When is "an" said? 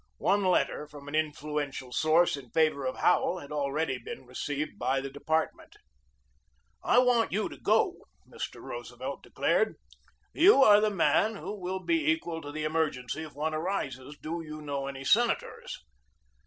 1.07-1.13